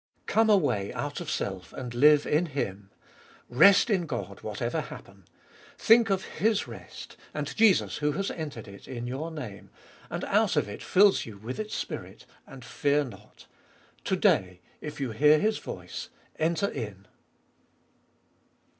Come 0.25 0.49
away 0.49 0.91
out 0.93 1.21
of 1.21 1.29
self, 1.29 1.71
and 1.73 1.93
live 1.93 2.25
in 2.25 2.47
Him. 2.47 2.89
REST 3.49 3.91
IN 3.91 4.07
GOD 4.07 4.41
whatever 4.41 4.81
happen. 4.81 5.25
Think 5.77 6.09
of 6.09 6.25
His 6.25 6.65
158 6.65 6.65
abe 6.65 6.65
Iboliest 6.65 6.65
of 6.65 6.65
Bll 6.65 6.81
REST, 6.81 7.17
and 7.51 7.55
Jesus 7.55 7.97
who 7.97 8.11
has 8.13 8.31
entered 8.31 8.67
it 8.67 8.87
in 8.87 9.05
your 9.05 9.29
name, 9.29 9.69
and 10.09 10.23
out 10.23 10.55
of 10.55 10.67
it 10.67 10.81
fills 10.81 11.27
you 11.27 11.37
with 11.37 11.59
its 11.59 11.75
Spirit, 11.75 12.25
and 12.47 12.65
fear 12.65 13.03
not. 13.03 13.45
To 14.05 14.15
day; 14.15 14.61
if 14.81 14.99
you 14.99 15.11
hear 15.11 15.37
His 15.37 15.59
voice, 15.59 16.09
enter 16.39 16.67
in. 16.69 17.05